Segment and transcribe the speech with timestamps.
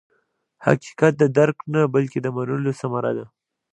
[0.65, 3.25] حقیقت د درک نه، بلکې د منلو ثمره ده.